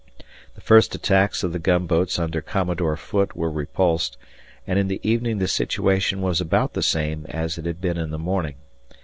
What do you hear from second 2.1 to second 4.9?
under Commodore Foote were repulsed, and in